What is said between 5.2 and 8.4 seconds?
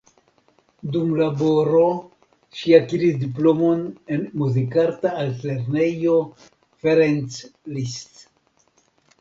Altlernejo Ferenc Liszt.